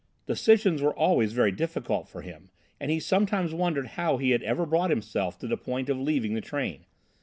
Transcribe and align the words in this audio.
Decisions 0.25 0.81
were 0.81 0.95
always 0.97 1.31
very 1.33 1.51
difficult 1.51 2.07
for 2.07 2.23
him 2.23 2.49
and 2.79 2.89
he 2.89 2.99
sometimes 2.99 3.53
wondered 3.53 3.85
how 3.89 4.17
he 4.17 4.31
had 4.31 4.41
ever 4.41 4.65
brought 4.65 4.89
himself 4.89 5.37
to 5.37 5.45
the 5.45 5.55
point 5.57 5.89
of 5.89 5.99
leaving 5.99 6.33
the 6.33 6.41
train. 6.41 6.87